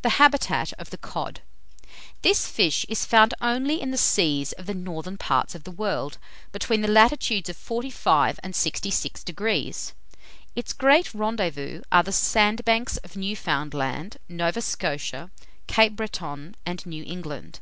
THE 0.00 0.08
HABITAT 0.16 0.72
OF 0.78 0.88
THE 0.88 0.96
COD. 0.96 1.42
This 2.22 2.46
fish 2.48 2.86
is 2.88 3.04
found 3.04 3.34
only 3.42 3.78
in 3.78 3.90
the 3.90 3.98
seas 3.98 4.52
of 4.52 4.64
the 4.64 4.72
northern 4.72 5.18
parts 5.18 5.54
of 5.54 5.64
the 5.64 5.70
world, 5.70 6.16
between 6.50 6.80
the 6.80 6.88
latitudes 6.88 7.50
of 7.50 7.58
45° 7.58 8.38
and 8.42 8.54
66°. 8.54 9.92
Its 10.56 10.72
great 10.72 11.12
rendezvous 11.12 11.82
are 11.92 12.02
the 12.02 12.10
sandbanks 12.10 12.96
of 12.96 13.16
Newfoundland, 13.16 14.16
Nova 14.30 14.62
Scotia, 14.62 15.30
Cape 15.66 15.94
Breton, 15.94 16.54
and 16.64 16.86
New 16.86 17.04
England. 17.06 17.60